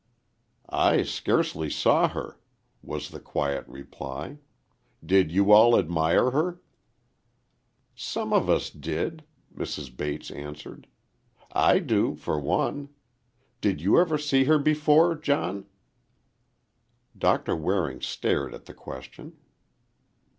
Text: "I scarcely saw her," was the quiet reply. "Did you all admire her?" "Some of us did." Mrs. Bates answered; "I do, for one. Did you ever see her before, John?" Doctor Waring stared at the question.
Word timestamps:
"I 0.73 1.03
scarcely 1.03 1.69
saw 1.69 2.07
her," 2.07 2.39
was 2.81 3.09
the 3.11 3.19
quiet 3.19 3.67
reply. 3.67 4.39
"Did 5.05 5.31
you 5.31 5.51
all 5.51 5.77
admire 5.77 6.31
her?" 6.31 6.59
"Some 7.93 8.33
of 8.33 8.49
us 8.49 8.71
did." 8.71 9.23
Mrs. 9.53 9.95
Bates 9.95 10.31
answered; 10.31 10.87
"I 11.51 11.77
do, 11.77 12.15
for 12.15 12.39
one. 12.39 12.89
Did 13.61 13.79
you 13.79 13.99
ever 13.99 14.17
see 14.17 14.45
her 14.45 14.57
before, 14.57 15.13
John?" 15.13 15.67
Doctor 17.15 17.55
Waring 17.55 18.01
stared 18.01 18.55
at 18.55 18.65
the 18.65 18.73
question. 18.73 19.37